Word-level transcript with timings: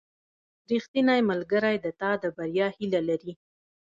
•ریښتینی 0.69 1.19
ملګری 1.29 1.75
د 1.85 1.87
تا 1.99 2.11
د 2.21 2.23
بریا 2.35 2.67
هیله 2.77 3.01
لري. 3.09 3.33